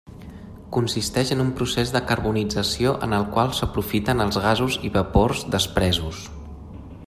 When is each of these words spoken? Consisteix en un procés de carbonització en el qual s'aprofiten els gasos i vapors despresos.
Consisteix 0.75 1.33
en 1.35 1.43
un 1.43 1.51
procés 1.59 1.91
de 1.97 2.01
carbonització 2.11 2.93
en 3.09 3.13
el 3.19 3.27
qual 3.35 3.53
s'aprofiten 3.59 4.27
els 4.27 4.41
gasos 4.47 4.79
i 4.89 4.95
vapors 4.99 5.45
despresos. 5.57 6.25